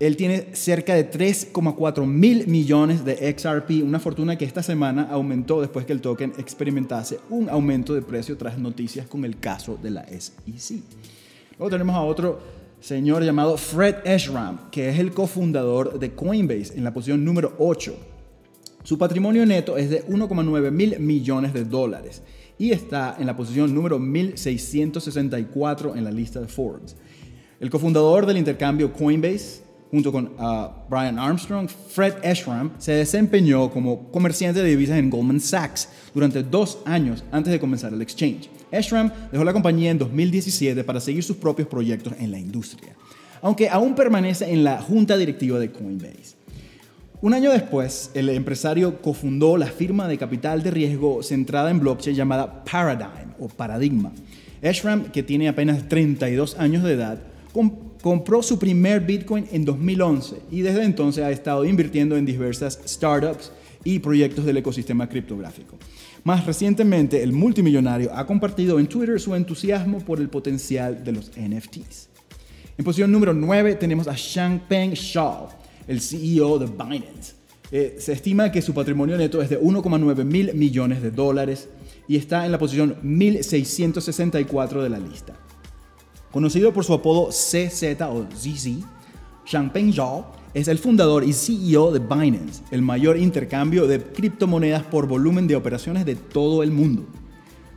él 0.01 0.17
tiene 0.17 0.49
cerca 0.55 0.97
de 0.97 1.09
3,4 1.09 2.05
mil 2.05 2.49
millones 2.49 3.05
de 3.05 3.33
XRP, 3.39 3.85
una 3.85 4.01
fortuna 4.01 4.37
que 4.37 4.47
esta 4.47 4.65
semana 4.65 5.07
aumentó 5.09 5.61
después 5.61 5.87
que 5.87 5.93
el 5.93 6.01
token 6.01 6.33
experimentase 6.39 7.21
un 7.31 7.49
aumento 7.51 7.95
de 7.95 8.03
precio 8.03 8.37
tras 8.37 8.59
noticias 8.59 9.07
con 9.07 9.25
el 9.25 9.39
caso 9.39 9.79
de 9.81 9.91
la 9.91 10.05
SEC. 10.09 10.81
Luego 11.57 11.71
tenemos 11.71 11.95
a 11.95 12.03
otro 12.03 12.41
señor 12.81 13.23
llamado 13.23 13.57
Fred 13.57 13.99
Eshram, 14.05 14.73
que 14.73 14.89
es 14.89 14.99
el 14.99 15.13
cofundador 15.13 16.01
de 16.01 16.11
Coinbase 16.17 16.77
en 16.77 16.83
la 16.83 16.93
posición 16.93 17.25
número 17.25 17.55
8 17.59 18.16
su 18.87 18.97
patrimonio 18.99 19.45
neto 19.45 19.77
es 19.77 19.91
de 19.91 20.07
1,9 20.07 20.71
mil 20.71 21.01
millones 21.01 21.53
de 21.53 21.65
dólares 21.65 22.23
y 22.57 22.71
está 22.71 23.17
en 23.19 23.27
la 23.27 23.37
posición 23.37 23.75
número 23.75 23.99
1664 23.99 25.97
en 25.97 26.05
la 26.05 26.13
lista 26.13 26.41
de 26.41 26.47
Forbes. 26.47 26.95
El 27.59 27.69
cofundador 27.69 28.27
del 28.27 28.37
intercambio 28.37 28.93
Coinbase, 28.93 29.63
junto 29.91 30.13
con 30.13 30.27
uh, 30.39 30.69
Brian 30.89 31.19
Armstrong, 31.19 31.69
Fred 31.69 32.15
Eshram, 32.23 32.75
se 32.79 32.93
desempeñó 32.93 33.73
como 33.73 34.13
comerciante 34.13 34.63
de 34.63 34.69
divisas 34.69 34.99
en 34.99 35.11
Goldman 35.11 35.41
Sachs 35.41 35.89
durante 36.15 36.45
dos 36.45 36.79
años 36.85 37.25
antes 37.33 37.53
de 37.53 37.59
comenzar 37.59 37.93
el 37.93 38.03
exchange. 38.03 38.49
Eshram 38.71 39.11
dejó 39.33 39.43
la 39.43 39.53
compañía 39.53 39.91
en 39.91 39.99
2017 39.99 40.85
para 40.85 41.01
seguir 41.01 41.25
sus 41.25 41.39
propios 41.39 41.67
proyectos 41.67 42.13
en 42.21 42.31
la 42.31 42.39
industria, 42.39 42.95
aunque 43.43 43.69
aún 43.69 43.97
permanece 43.97 44.49
en 44.49 44.63
la 44.63 44.81
junta 44.81 45.17
directiva 45.17 45.59
de 45.59 45.73
Coinbase. 45.73 46.36
Un 47.23 47.33
año 47.33 47.51
después, 47.51 48.11
el 48.13 48.29
empresario 48.29 49.01
cofundó 49.01 49.57
la 49.57 49.67
firma 49.67 50.07
de 50.07 50.19
capital 50.19 50.63
de 50.63 50.71
riesgo 50.71 51.23
centrada 51.23 51.71
en 51.71 51.81
blockchain 51.81 52.15
llamada 52.15 52.63
Paradigm 52.65 53.33
o 53.41 53.49
Paradigma. 53.49 54.13
Ashram, 54.63 55.05
que 55.05 55.23
tiene 55.23 55.49
apenas 55.49 55.89
32 55.89 56.59
años 56.59 56.83
de 56.83 56.93
edad, 56.93 57.19
compró 58.03 58.43
su 58.43 58.59
primer 58.59 59.01
Bitcoin 59.01 59.47
en 59.51 59.65
2011 59.65 60.37
y 60.51 60.61
desde 60.61 60.85
entonces 60.85 61.25
ha 61.25 61.31
estado 61.31 61.65
invirtiendo 61.65 62.19
en 62.19 62.27
diversas 62.27 62.81
startups 62.87 63.51
y 63.83 63.99
proyectos 63.99 64.45
del 64.45 64.59
ecosistema 64.59 65.09
criptográfico. 65.09 65.79
Más 66.23 66.45
recientemente, 66.45 67.23
el 67.23 67.33
multimillonario 67.33 68.13
ha 68.15 68.27
compartido 68.27 68.79
en 68.79 68.89
Twitter 68.89 69.19
su 69.19 69.35
entusiasmo 69.35 70.01
por 70.01 70.21
el 70.21 70.29
potencial 70.29 71.03
de 71.03 71.13
los 71.13 71.31
NFTs. 71.31 72.09
En 72.77 72.85
posición 72.85 73.11
número 73.11 73.33
9 73.33 73.77
tenemos 73.77 74.07
a 74.07 74.15
Changpeng 74.15 74.93
Shao, 74.93 75.49
el 75.87 76.01
CEO 76.01 76.59
de 76.59 76.67
Binance. 76.67 77.35
Eh, 77.73 77.97
se 77.99 78.13
estima 78.13 78.53
que 78.53 78.63
su 78.63 78.73
patrimonio 78.73 79.17
neto 79.17 79.43
es 79.43 79.51
de 79.51 79.61
1,9 79.61 80.25
mil 80.25 80.55
millones 80.55 81.03
de 81.03 81.11
dólares 81.11 81.69
y 82.07 82.17
está 82.17 82.47
en 82.47 82.53
la 82.53 82.59
posición 82.59 82.97
1664 83.03 84.83
de 84.83 84.89
la 84.89 84.99
lista. 84.99 85.35
Conocido 86.31 86.73
por 86.73 86.85
su 86.85 86.95
apodo 86.95 87.29
CZ 87.31 88.01
o 88.03 88.27
ZZ, 88.33 88.85
Changpeng 89.45 89.93
Zhao 89.93 90.33
es 90.55 90.69
el 90.69 90.79
fundador 90.79 91.25
y 91.25 91.33
CEO 91.33 91.91
de 91.91 91.99
Binance, 91.99 92.63
el 92.71 92.83
mayor 92.83 93.17
intercambio 93.17 93.87
de 93.87 94.03
criptomonedas 94.03 94.83
por 94.85 95.07
volumen 95.07 95.47
de 95.47 95.57
operaciones 95.57 96.07
de 96.07 96.15
todo 96.15 96.63
el 96.63 96.71
mundo. 96.71 97.07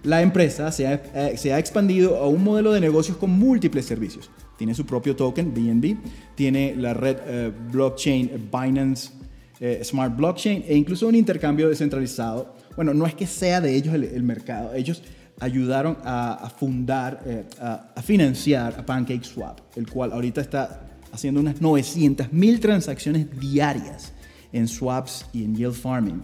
La 0.03 0.21
empresa 0.21 0.71
se 0.71 0.87
ha, 0.87 0.93
eh, 0.93 1.37
se 1.37 1.51
ha 1.51 1.59
expandido 1.59 2.17
a 2.17 2.27
un 2.27 2.43
modelo 2.43 2.71
de 2.71 2.79
negocios 2.79 3.17
con 3.17 3.31
múltiples 3.31 3.85
servicios, 3.85 4.29
tiene 4.59 4.75
su 4.75 4.85
propio 4.85 5.15
token, 5.15 5.53
BNB, 5.53 5.95
tiene 6.35 6.75
la 6.75 6.93
red 6.93 7.17
eh, 7.25 7.51
blockchain 7.71 8.49
Binance 8.51 9.09
eh, 9.61 9.79
Smart 9.85 10.15
Blockchain 10.15 10.65
e 10.67 10.75
incluso 10.75 11.07
un 11.07 11.15
intercambio 11.15 11.69
descentralizado. 11.69 12.55
Bueno, 12.75 12.93
no 12.93 13.07
es 13.07 13.15
que 13.15 13.25
sea 13.25 13.61
de 13.61 13.73
ellos 13.73 13.93
el, 13.93 14.21
mercado, 14.21 14.73
ellos 14.75 15.01
ayudaron 15.39 15.97
a, 16.03 16.51
fundar, 16.57 17.21
eh, 17.25 17.45
a, 17.61 18.01
financiar 18.01 18.75
a 18.77 18.85
PancakeSwap, 18.85 19.77
el 19.77 19.89
cual 19.89 20.11
ahorita 20.11 20.41
está 20.41 20.81
haciendo 21.13 21.39
unas 21.39 21.61
900 21.61 22.33
mil 22.33 22.59
transacciones 22.59 23.27
diarias 23.39 24.11
en 24.51 24.67
swaps 24.67 25.25
y 25.31 25.45
en 25.45 25.55
yield 25.55 25.73
farming. 25.73 26.21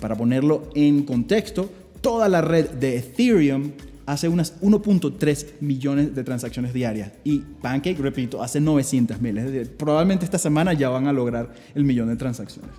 para 0.00 0.16
ponerlo 0.16 0.70
en 0.74 1.02
contexto, 1.02 1.70
toda 2.00 2.30
la 2.30 2.40
red 2.40 2.70
de 2.70 2.96
Ethereum 2.96 3.72
hace 4.06 4.28
unas 4.28 4.60
1.3 4.60 5.46
millones 5.60 6.14
de 6.14 6.24
transacciones 6.24 6.72
diarias 6.72 7.12
y 7.24 7.40
Pancake, 7.40 7.98
repito, 7.98 8.42
hace 8.42 8.60
900 8.60 9.20
mil. 9.20 9.38
Es 9.38 9.44
decir, 9.46 9.76
probablemente 9.76 10.24
esta 10.24 10.38
semana 10.38 10.72
ya 10.72 10.88
van 10.88 11.06
a 11.06 11.12
lograr 11.12 11.54
el 11.74 11.84
millón 11.84 12.08
de 12.08 12.16
transacciones. 12.16 12.72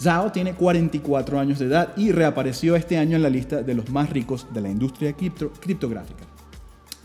Zhao 0.00 0.30
tiene 0.30 0.54
44 0.54 1.40
años 1.40 1.58
de 1.58 1.66
edad 1.66 1.92
y 1.96 2.12
reapareció 2.12 2.76
este 2.76 2.96
año 2.96 3.16
en 3.16 3.22
la 3.22 3.30
lista 3.30 3.62
de 3.62 3.74
los 3.74 3.90
más 3.90 4.10
ricos 4.10 4.46
de 4.54 4.60
la 4.60 4.70
industria 4.70 5.12
criptográfica. 5.12 6.24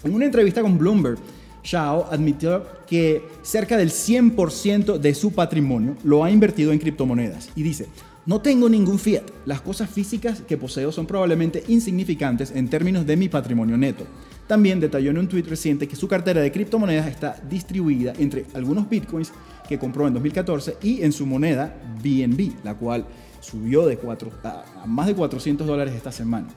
En 0.03 0.13
una 0.13 0.25
entrevista 0.25 0.61
con 0.61 0.77
Bloomberg, 0.77 1.17
Zhao 1.65 2.07
admitió 2.11 2.63
que 2.85 3.23
cerca 3.41 3.77
del 3.77 3.89
100% 3.89 4.97
de 4.99 5.15
su 5.15 5.31
patrimonio 5.31 5.95
lo 6.03 6.23
ha 6.23 6.29
invertido 6.29 6.71
en 6.71 6.79
criptomonedas 6.79 7.49
y 7.55 7.63
dice, 7.63 7.87
no 8.25 8.39
tengo 8.39 8.69
ningún 8.69 8.99
fiat. 8.99 9.23
Las 9.45 9.61
cosas 9.61 9.89
físicas 9.89 10.41
que 10.41 10.57
poseo 10.57 10.91
son 10.91 11.05
probablemente 11.05 11.63
insignificantes 11.67 12.51
en 12.51 12.69
términos 12.69 13.05
de 13.05 13.17
mi 13.17 13.27
patrimonio 13.27 13.77
neto. 13.77 14.05
También 14.47 14.79
detalló 14.79 15.11
en 15.11 15.17
un 15.17 15.27
tweet 15.27 15.43
reciente 15.43 15.87
que 15.87 15.95
su 15.95 16.07
cartera 16.07 16.41
de 16.41 16.51
criptomonedas 16.51 17.07
está 17.07 17.41
distribuida 17.49 18.13
entre 18.17 18.45
algunos 18.53 18.89
bitcoins 18.89 19.31
que 19.67 19.79
compró 19.79 20.07
en 20.07 20.13
2014 20.13 20.77
y 20.81 21.01
en 21.01 21.11
su 21.11 21.25
moneda 21.25 21.75
BNB, 22.01 22.63
la 22.63 22.75
cual 22.75 23.05
subió 23.39 23.85
de 23.85 23.99
a, 24.43 24.85
más 24.85 25.07
de 25.07 25.15
400 25.15 25.67
dólares 25.67 25.93
esta 25.93 26.11
semana. 26.11 26.47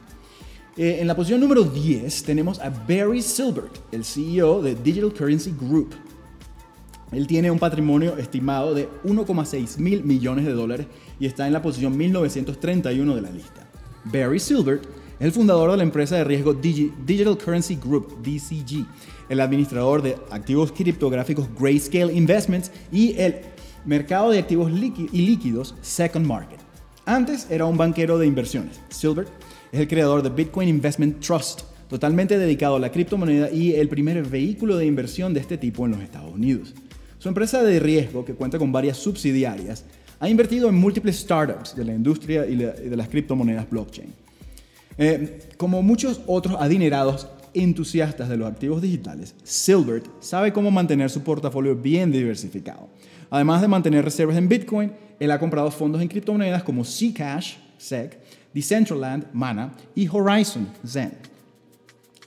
Eh, 0.77 0.99
en 1.01 1.07
la 1.07 1.17
posición 1.17 1.41
número 1.41 1.63
10 1.65 2.23
tenemos 2.25 2.61
a 2.61 2.69
Barry 2.69 3.23
Silbert, 3.23 3.79
el 3.93 4.05
CEO 4.05 4.63
de 4.63 4.75
Digital 4.75 5.13
Currency 5.13 5.55
Group, 5.59 5.95
él 7.13 7.27
tiene 7.27 7.51
un 7.51 7.59
patrimonio 7.59 8.17
estimado 8.17 8.75
de 8.75 8.89
1,6 9.05 9.79
mil 9.79 10.03
millones 10.05 10.45
de 10.45 10.53
dólares 10.53 10.87
y 11.21 11.27
está 11.27 11.47
en 11.47 11.53
la 11.53 11.63
posición 11.63 11.97
1931 11.97 13.15
de 13.15 13.21
la 13.21 13.31
lista. 13.31 13.69
Barry 14.05 14.41
Silbert 14.41 14.85
es 15.19 15.27
el 15.27 15.33
fundador 15.33 15.71
de 15.71 15.77
la 15.79 15.83
empresa 15.83 16.17
de 16.17 16.25
riesgo 16.25 16.53
Digital 16.53 17.39
Currency 17.39 17.77
Group, 17.77 18.23
DCG, 18.23 18.87
el 19.29 19.41
administrador 19.41 20.03
de 20.03 20.17
activos 20.31 20.73
criptográficos 20.73 21.49
Grayscale 21.59 22.13
Investments 22.13 22.71
y 22.93 23.17
el 23.19 23.37
mercado 23.85 24.31
de 24.31 24.41
activos 24.41 24.71
y 24.73 25.23
líquidos 25.23 25.75
Second 25.81 26.27
Market. 26.27 26.61
Antes 27.07 27.47
era 27.51 27.67
un 27.67 27.77
banquero 27.77 28.19
de 28.19 28.27
inversiones. 28.27 28.81
Silbert 28.89 29.29
es 29.71 29.81
el 29.81 29.89
creador 29.89 30.23
de 30.23 30.31
Bitcoin 30.31 30.69
Investment 30.69 31.21
Trust, 31.21 31.63
totalmente 31.89 32.37
dedicado 32.37 32.77
a 32.77 32.81
la 32.81 32.91
criptomoneda 32.91 33.51
y 33.51 33.75
el 33.75 33.89
primer 33.89 34.23
vehículo 34.25 34.77
de 34.77 34.87
inversión 34.87 35.33
de 35.33 35.41
este 35.41 35.57
tipo 35.57 35.87
en 35.87 35.93
los 35.93 36.01
Estados 36.01 36.35
Unidos. 36.35 36.75
Su 37.27 37.31
empresa 37.31 37.61
de 37.61 37.81
riesgo, 37.81 38.25
que 38.25 38.35
cuenta 38.35 38.57
con 38.57 38.71
varias 38.71 38.99
subsidiarias, 38.99 39.85
ha 40.21 40.29
invertido 40.29 40.69
en 40.69 40.77
múltiples 40.77 41.17
startups 41.17 41.75
de 41.75 41.85
la 41.85 41.93
industria 41.93 42.47
y 42.47 42.55
de 42.55 42.97
las 42.97 43.09
criptomonedas 43.09 43.69
blockchain. 43.69 44.15
Eh, 44.97 45.41
como 45.57 45.83
muchos 45.83 46.21
otros 46.29 46.55
adinerados 46.61 47.27
entusiastas 47.53 48.29
de 48.29 48.37
los 48.37 48.47
activos 48.47 48.81
digitales, 48.81 49.35
Silbert 49.43 50.07
sabe 50.21 50.53
cómo 50.53 50.71
mantener 50.71 51.11
su 51.11 51.25
portafolio 51.25 51.75
bien 51.75 52.13
diversificado. 52.13 52.89
Además 53.29 53.61
de 53.61 53.67
mantener 53.67 54.05
reservas 54.05 54.37
en 54.37 54.49
Bitcoin, 54.49 54.93
él 55.19 55.33
ha 55.33 55.41
comprado 55.41 55.73
fondos 55.73 56.01
en 56.01 56.07
criptomonedas 56.07 56.63
como 56.63 56.85
Zcash, 56.85 57.57
SEC, 57.77 58.21
Decentraland, 58.55 59.27
Mana 59.33 59.75
y 59.97 60.07
Horizon, 60.07 60.69
Zen. 60.87 61.11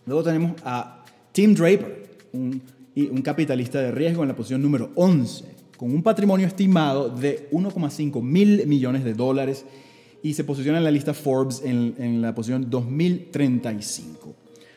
Luego 0.05 0.23
tenemos 0.23 0.55
a 0.65 1.05
Tim 1.31 1.55
Draper, 1.55 2.17
un 2.33 2.61
un 3.07 3.21
capitalista 3.21 3.79
de 3.81 3.91
riesgo 3.91 4.23
en 4.23 4.29
la 4.29 4.35
posición 4.35 4.61
número 4.61 4.89
11, 4.95 5.45
con 5.77 5.91
un 5.91 6.03
patrimonio 6.03 6.45
estimado 6.45 7.09
de 7.09 7.49
1,5 7.51 8.21
mil 8.21 8.67
millones 8.67 9.03
de 9.03 9.13
dólares 9.13 9.65
y 10.21 10.33
se 10.33 10.43
posiciona 10.43 10.79
en 10.79 10.83
la 10.83 10.91
lista 10.91 11.13
Forbes 11.13 11.61
en, 11.63 11.95
en 11.97 12.21
la 12.21 12.35
posición 12.35 12.69
2035. 12.69 14.35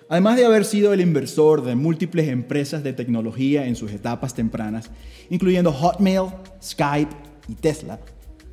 Además 0.09 0.37
de 0.37 0.45
haber 0.45 0.65
sido 0.65 0.93
el 0.93 1.01
inversor 1.01 1.65
de 1.65 1.75
múltiples 1.75 2.29
empresas 2.29 2.85
de 2.85 2.93
tecnología 2.93 3.67
en 3.67 3.77
sus 3.77 3.93
etapas 3.93 4.35
tempranas, 4.35 4.91
incluyendo 5.31 5.73
Hotmail, 5.73 6.27
Skype 6.63 7.15
y 7.49 7.55
Tesla, 7.55 7.99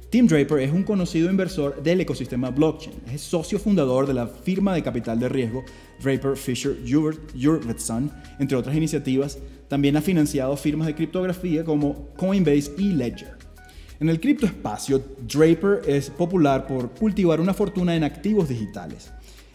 Tim 0.10 0.25
Draper 0.25 0.58
es 0.58 0.72
un 0.72 0.82
conocido 0.82 1.30
inversor 1.30 1.84
del 1.84 2.01
ecosistema 2.01 2.50
blockchain. 2.50 2.96
Es 3.13 3.22
socio 3.22 3.60
fundador 3.60 4.08
de 4.08 4.16
la 4.16 4.25
firma 4.25 4.74
de 4.74 4.82
capital 4.82 5.20
de 5.20 5.30
riesgo 5.30 5.63
Draper 6.01 6.36
Fisher 6.36 6.78
Jurvetson, 6.84 8.12
entre 8.39 8.58
otras 8.58 8.75
iniciativas. 8.75 9.38
También 9.68 9.98
ha 9.98 10.01
financiado 10.01 10.58
firmas 10.58 10.88
de 10.88 10.96
criptografía 10.96 11.63
como 11.63 12.08
Coinbase 12.18 12.72
y 12.80 12.94
Ledger. 12.94 13.38
En 14.00 14.10
el 14.10 14.20
criptoespacio, 14.20 15.00
Draper 15.32 15.82
es 15.86 16.10
popular 16.10 16.66
por 16.66 16.89
cultivar 16.89 17.39
una 17.39 17.54
fortuna 17.54 17.96
en 17.96 18.04
activos 18.04 18.50
digitales, 18.50 19.12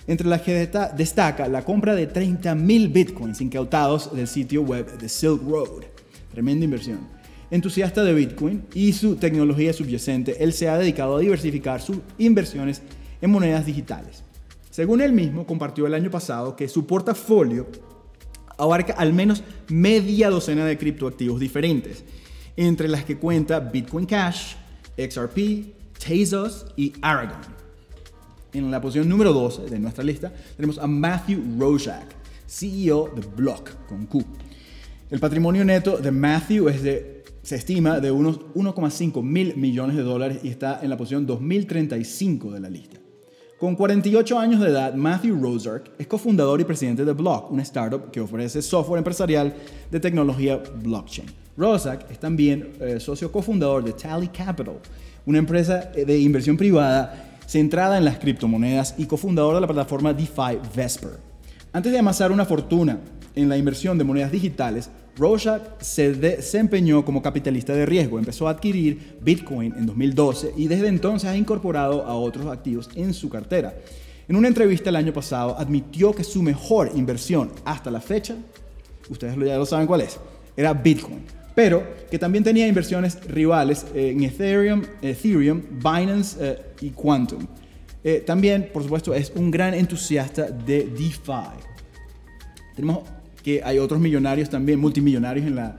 entre 0.06 0.28
las 0.28 0.42
que 0.42 0.68
destaca 0.96 1.48
la 1.48 1.64
compra 1.64 1.96
de 1.96 2.08
30.000 2.08 2.92
bitcoins 2.92 3.40
incautados 3.40 4.14
del 4.14 4.28
sitio 4.28 4.62
web 4.62 4.98
de 4.98 5.08
Silk 5.08 5.42
Road. 5.42 5.82
Tremenda 6.30 6.64
inversión 6.64 7.23
entusiasta 7.50 8.02
de 8.04 8.14
Bitcoin 8.14 8.64
y 8.74 8.92
su 8.92 9.16
tecnología 9.16 9.72
subyacente, 9.72 10.42
él 10.42 10.52
se 10.52 10.68
ha 10.68 10.78
dedicado 10.78 11.16
a 11.16 11.20
diversificar 11.20 11.80
sus 11.80 11.98
inversiones 12.18 12.82
en 13.20 13.30
monedas 13.30 13.66
digitales. 13.66 14.22
Según 14.70 15.00
él 15.00 15.12
mismo, 15.12 15.46
compartió 15.46 15.86
el 15.86 15.94
año 15.94 16.10
pasado 16.10 16.56
que 16.56 16.68
su 16.68 16.86
portafolio 16.86 17.68
abarca 18.58 18.94
al 18.94 19.12
menos 19.12 19.42
media 19.68 20.30
docena 20.30 20.64
de 20.64 20.78
criptoactivos 20.78 21.40
diferentes, 21.40 22.04
entre 22.56 22.88
las 22.88 23.04
que 23.04 23.16
cuenta 23.16 23.60
Bitcoin 23.60 24.06
Cash, 24.06 24.54
XRP, 24.96 25.72
Tezos 25.98 26.66
y 26.76 26.92
Aragon. 27.02 27.40
En 28.52 28.70
la 28.70 28.80
posición 28.80 29.08
número 29.08 29.32
12 29.32 29.62
de 29.66 29.78
nuestra 29.78 30.04
lista 30.04 30.32
tenemos 30.56 30.78
a 30.78 30.86
Matthew 30.86 31.58
Rojak, 31.58 32.14
CEO 32.46 33.10
de 33.14 33.22
Block 33.22 33.70
con 33.88 34.06
Q. 34.06 34.24
El 35.10 35.18
patrimonio 35.18 35.64
neto 35.64 35.98
de 35.98 36.10
Matthew 36.10 36.68
es 36.68 36.82
de 36.82 37.13
se 37.44 37.56
estima 37.56 38.00
de 38.00 38.10
unos 38.10 38.40
1,5 38.54 39.22
mil 39.22 39.54
millones 39.56 39.96
de 39.96 40.02
dólares 40.02 40.38
y 40.42 40.48
está 40.48 40.80
en 40.82 40.88
la 40.88 40.96
posición 40.96 41.26
2035 41.26 42.50
de 42.50 42.60
la 42.60 42.70
lista. 42.70 42.98
Con 43.60 43.76
48 43.76 44.38
años 44.38 44.60
de 44.60 44.70
edad, 44.70 44.94
Matthew 44.94 45.38
Rosark 45.40 45.90
es 45.98 46.06
cofundador 46.06 46.60
y 46.62 46.64
presidente 46.64 47.04
de 47.04 47.12
Block, 47.12 47.50
una 47.50 47.62
startup 47.62 48.10
que 48.10 48.20
ofrece 48.20 48.62
software 48.62 48.98
empresarial 48.98 49.54
de 49.90 50.00
tecnología 50.00 50.60
blockchain. 50.82 51.28
Rosark 51.56 52.10
es 52.10 52.18
también 52.18 52.72
eh, 52.80 52.98
socio 52.98 53.30
cofundador 53.30 53.84
de 53.84 53.92
Tally 53.92 54.28
Capital, 54.28 54.78
una 55.26 55.38
empresa 55.38 55.92
de 55.94 56.18
inversión 56.18 56.56
privada 56.56 57.40
centrada 57.46 57.98
en 57.98 58.06
las 58.06 58.18
criptomonedas 58.18 58.94
y 58.96 59.04
cofundador 59.04 59.54
de 59.56 59.60
la 59.60 59.66
plataforma 59.66 60.14
DeFi 60.14 60.58
Vesper. 60.74 61.18
Antes 61.74 61.92
de 61.92 61.98
amasar 61.98 62.32
una 62.32 62.46
fortuna 62.46 63.00
en 63.34 63.50
la 63.50 63.58
inversión 63.58 63.98
de 63.98 64.04
monedas 64.04 64.32
digitales, 64.32 64.88
Rorschach 65.16 65.62
se 65.80 66.12
desempeñó 66.12 67.04
como 67.04 67.22
capitalista 67.22 67.72
de 67.72 67.86
riesgo, 67.86 68.18
empezó 68.18 68.48
a 68.48 68.52
adquirir 68.52 69.16
Bitcoin 69.20 69.72
en 69.76 69.86
2012 69.86 70.54
y 70.56 70.66
desde 70.66 70.88
entonces 70.88 71.30
ha 71.30 71.36
incorporado 71.36 72.04
a 72.04 72.14
otros 72.14 72.46
activos 72.46 72.90
en 72.94 73.14
su 73.14 73.28
cartera. 73.28 73.74
En 74.26 74.36
una 74.36 74.48
entrevista 74.48 74.90
el 74.90 74.96
año 74.96 75.12
pasado 75.12 75.56
admitió 75.58 76.12
que 76.12 76.24
su 76.24 76.42
mejor 76.42 76.90
inversión 76.94 77.50
hasta 77.64 77.90
la 77.90 78.00
fecha, 78.00 78.34
ustedes 79.08 79.36
ya 79.36 79.56
lo 79.56 79.66
saben 79.66 79.86
cuál 79.86 80.00
es, 80.00 80.18
era 80.56 80.72
Bitcoin, 80.72 81.20
pero 81.54 81.84
que 82.10 82.18
también 82.18 82.42
tenía 82.42 82.66
inversiones 82.66 83.22
rivales 83.28 83.86
en 83.94 84.24
Ethereum, 84.24 84.82
Ethereum 85.00 85.62
Binance 85.78 86.36
eh, 86.40 86.58
y 86.80 86.90
Quantum. 86.90 87.46
Eh, 88.02 88.22
también, 88.26 88.70
por 88.72 88.82
supuesto, 88.82 89.14
es 89.14 89.32
un 89.34 89.50
gran 89.50 89.72
entusiasta 89.74 90.50
de 90.50 90.84
DeFi. 90.84 91.56
Tenemos 92.74 93.02
que 93.44 93.62
hay 93.62 93.78
otros 93.78 94.00
millonarios 94.00 94.48
también, 94.48 94.80
multimillonarios 94.80 95.46
en 95.46 95.54
la, 95.54 95.76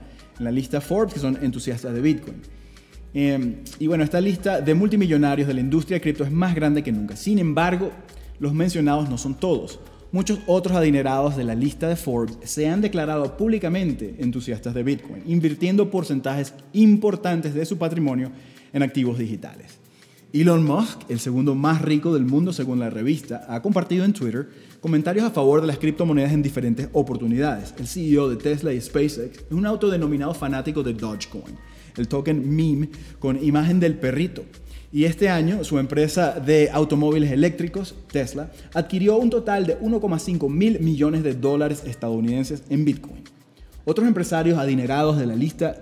lista 0.52 0.80
Forbes, 0.80 1.12
que 1.12 1.20
son 1.20 1.36
entusiastas 1.42 1.92
de 1.92 2.00
Bitcoin. 2.00 2.36
Em, 3.12 3.56
y 3.78 3.86
bueno, 3.88 4.04
esta 4.04 4.20
lista 4.20 4.60
de 4.60 4.74
multimillonarios 4.74 5.48
de 5.48 5.54
la 5.54 5.60
industria 5.60 5.96
de 5.96 6.00
cripto 6.00 6.24
es 6.24 6.30
más 6.30 6.54
grande 6.54 6.82
que 6.82 6.92
nunca. 6.92 7.16
Sin 7.16 7.38
embargo, 7.38 7.90
los 8.38 8.54
mencionados 8.54 9.10
no 9.10 9.18
son 9.18 9.34
todos. 9.34 9.80
Muchos 10.12 10.38
otros 10.46 10.76
adinerados 10.76 11.36
de 11.36 11.42
la 11.42 11.54
lista 11.54 11.88
de 11.88 11.96
Forbes 11.96 12.38
se 12.44 12.68
han 12.68 12.80
declarado 12.80 13.36
públicamente 13.36 14.14
entusiastas 14.20 14.72
de 14.72 14.84
Bitcoin, 14.84 15.22
invirtiendo 15.26 15.90
porcentajes 15.90 16.54
importantes 16.72 17.52
de 17.52 17.66
su 17.66 17.76
patrimonio 17.78 18.30
en 18.72 18.82
activos 18.82 19.18
digitales. 19.18 19.78
Elon 20.42 20.64
Musk, 20.64 21.08
el 21.08 21.18
segundo 21.18 21.54
más 21.54 21.80
rico 21.80 22.12
del 22.12 22.26
mundo 22.26 22.52
según 22.52 22.78
la 22.78 22.90
revista, 22.90 23.46
ha 23.48 23.62
compartido 23.62 24.04
en 24.04 24.12
Twitter 24.12 24.50
comentarios 24.80 25.24
a 25.24 25.30
favor 25.30 25.62
de 25.62 25.66
las 25.66 25.78
criptomonedas 25.78 26.32
en 26.32 26.42
diferentes 26.42 26.90
oportunidades. 26.92 27.72
El 27.78 27.86
CEO 27.86 28.28
de 28.28 28.36
Tesla 28.36 28.74
y 28.74 28.80
SpaceX 28.80 29.38
es 29.38 29.52
un 29.52 29.64
autodenominado 29.64 30.34
fanático 30.34 30.82
de 30.82 30.92
Dogecoin, 30.92 31.56
el 31.96 32.06
token 32.06 32.54
meme 32.54 32.90
con 33.18 33.42
imagen 33.42 33.80
del 33.80 33.94
perrito. 33.94 34.44
Y 34.92 35.04
este 35.04 35.30
año 35.30 35.64
su 35.64 35.78
empresa 35.78 36.32
de 36.32 36.68
automóviles 36.70 37.32
eléctricos, 37.32 37.94
Tesla, 38.12 38.50
adquirió 38.74 39.16
un 39.16 39.30
total 39.30 39.66
de 39.66 39.80
1,5 39.80 40.50
mil 40.50 40.80
millones 40.80 41.22
de 41.22 41.32
dólares 41.32 41.82
estadounidenses 41.86 42.62
en 42.68 42.84
Bitcoin. 42.84 43.24
Otros 43.86 44.06
empresarios 44.06 44.58
adinerados 44.58 45.16
de 45.18 45.26
la 45.26 45.34
lista 45.34 45.80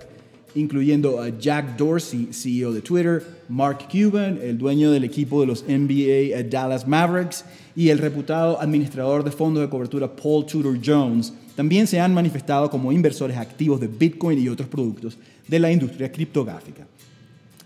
incluyendo 0.55 1.21
a 1.21 1.29
Jack 1.29 1.77
Dorsey, 1.77 2.29
CEO 2.33 2.73
de 2.73 2.81
Twitter, 2.81 3.23
Mark 3.49 3.87
Cuban, 3.90 4.38
el 4.43 4.57
dueño 4.57 4.90
del 4.90 5.05
equipo 5.05 5.40
de 5.40 5.47
los 5.47 5.64
NBA 5.67 6.43
Dallas 6.49 6.87
Mavericks, 6.87 7.45
y 7.77 7.88
el 7.88 7.99
reputado 7.99 8.61
administrador 8.61 9.25
de 9.25 9.33
fondos 9.33 9.62
de 9.62 9.69
cobertura 9.69 10.14
Paul 10.14 10.47
Tudor 10.47 10.79
Jones, 10.85 11.33
también 11.57 11.87
se 11.87 12.01
han 12.01 12.14
manifestado 12.14 12.71
como 12.71 12.93
inversores 12.93 13.37
activos 13.37 13.81
de 13.81 13.88
Bitcoin 13.88 14.38
y 14.38 14.49
otros 14.49 14.69
productos 14.69 15.19
de 15.49 15.59
la 15.59 15.71
industria 15.71 16.11
criptográfica. 16.11 16.87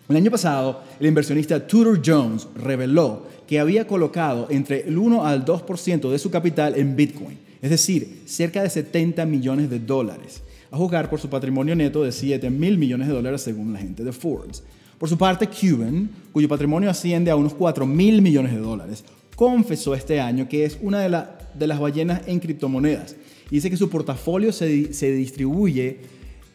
El 0.08 0.16
año 0.16 0.30
pasado, 0.30 0.82
el 0.98 1.06
inversionista 1.06 1.66
Tudor 1.66 2.00
Jones 2.04 2.48
reveló 2.54 3.26
que 3.46 3.60
había 3.60 3.86
colocado 3.86 4.46
entre 4.50 4.88
el 4.88 4.96
1 4.96 5.26
al 5.26 5.44
2% 5.44 6.10
de 6.10 6.18
su 6.18 6.30
capital 6.30 6.74
en 6.76 6.96
Bitcoin, 6.96 7.38
es 7.60 7.70
decir, 7.70 8.22
cerca 8.24 8.62
de 8.62 8.70
70 8.70 9.26
millones 9.26 9.68
de 9.68 9.78
dólares 9.78 10.42
a 10.70 10.76
juzgar 10.76 11.08
por 11.08 11.20
su 11.20 11.28
patrimonio 11.28 11.74
neto 11.74 12.02
de 12.02 12.12
7 12.12 12.50
mil 12.50 12.78
millones 12.78 13.08
de 13.08 13.14
dólares 13.14 13.42
según 13.42 13.72
la 13.72 13.78
gente 13.78 14.04
de 14.04 14.12
Forbes. 14.12 14.62
Por 14.98 15.08
su 15.08 15.16
parte, 15.16 15.48
Cuban, 15.48 16.10
cuyo 16.32 16.48
patrimonio 16.48 16.90
asciende 16.90 17.30
a 17.30 17.36
unos 17.36 17.54
4 17.54 17.86
mil 17.86 18.20
millones 18.20 18.52
de 18.52 18.58
dólares, 18.58 19.04
confesó 19.36 19.94
este 19.94 20.20
año 20.20 20.48
que 20.48 20.64
es 20.64 20.78
una 20.82 21.00
de, 21.00 21.24
de 21.54 21.66
las 21.66 21.78
ballenas 21.78 22.22
en 22.26 22.40
criptomonedas 22.40 23.14
y 23.50 23.56
dice 23.56 23.70
que 23.70 23.76
su 23.76 23.88
portafolio 23.88 24.52
se, 24.52 24.92
se 24.92 25.12
distribuye 25.12 26.00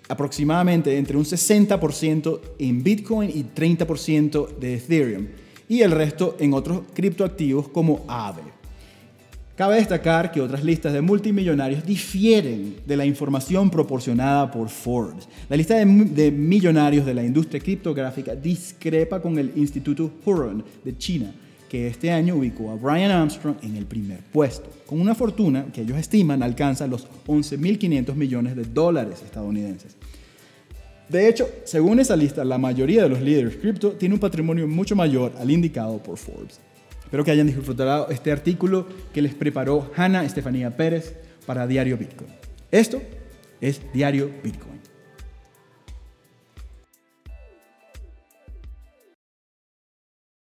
aproximadamente 0.09 0.97
entre 0.97 1.17
un 1.17 1.23
60% 1.23 2.39
en 2.59 2.83
Bitcoin 2.83 3.29
y 3.29 3.43
30% 3.43 4.57
de 4.57 4.75
Ethereum 4.75 5.27
y 5.67 5.81
el 5.81 5.91
resto 5.91 6.35
en 6.39 6.53
otros 6.53 6.81
criptoactivos 6.93 7.69
como 7.69 8.05
Aave. 8.07 8.52
Cabe 9.63 9.77
destacar 9.77 10.29
que 10.29 10.41
otras 10.41 10.61
listas 10.61 10.91
de 10.91 10.99
multimillonarios 10.99 11.85
difieren 11.85 12.75
de 12.85 12.97
la 12.97 13.05
información 13.05 13.69
proporcionada 13.69 14.51
por 14.51 14.67
Forbes. 14.67 15.29
La 15.47 15.55
lista 15.55 15.75
de, 15.75 16.31
millonarios 16.31 17.05
de 17.05 17.13
la 17.13 17.23
industria 17.23 17.61
criptográfica 17.61 18.35
discrepa 18.35 19.21
con 19.21 19.39
el 19.39 19.53
Instituto 19.55 20.11
Hurun 20.25 20.65
de 20.83 20.97
China, 20.97 21.33
que 21.69 21.87
este 21.87 22.11
año 22.11 22.35
ubicó 22.35 22.71
a 22.71 22.75
Brian 22.75 23.09
Armstrong 23.09 23.55
en 23.61 23.77
el 23.77 23.85
primer 23.85 24.19
puesto, 24.33 24.69
con 24.85 24.99
una 24.99 25.15
fortuna 25.15 25.67
que 25.73 25.79
ellos 25.79 25.97
estiman 25.97 26.43
alcanza 26.43 26.85
los 26.85 27.07
11.500 27.25 28.15
millones 28.15 28.57
de 28.57 28.65
dólares 28.65 29.21
estadounidenses. 29.23 29.95
De 31.07 31.29
hecho, 31.29 31.47
según 31.63 32.01
esa 32.01 32.17
lista, 32.17 32.43
la 32.43 32.57
mayoría 32.57 33.03
de 33.03 33.07
los 33.07 33.21
líderes 33.21 33.55
cripto 33.55 33.93
tiene 33.93 34.15
un 34.15 34.19
patrimonio 34.19 34.67
mucho 34.67 34.93
mayor 34.93 35.31
al 35.39 35.49
indicado 35.49 36.03
por 36.03 36.17
Forbes. 36.17 36.59
Espero 37.13 37.25
que 37.25 37.29
hayan 37.29 37.45
disfrutado 37.45 38.09
este 38.09 38.31
artículo 38.31 38.87
que 39.13 39.21
les 39.21 39.35
preparó 39.35 39.91
Hanna 39.95 40.25
Estefanía 40.25 40.75
Pérez 40.75 41.15
para 41.45 41.67
Diario 41.67 41.95
Bitcoin. 41.95 42.31
Esto 42.71 43.03
es 43.61 43.81
Diario 43.93 44.31
Bitcoin. 44.43 44.72